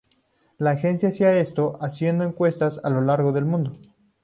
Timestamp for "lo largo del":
2.89-3.45